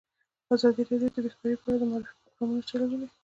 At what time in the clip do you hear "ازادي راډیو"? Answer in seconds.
0.55-1.13